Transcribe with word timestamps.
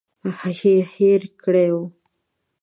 هېر 0.93 1.21
کړي 1.41 1.65
وو. 1.73 1.83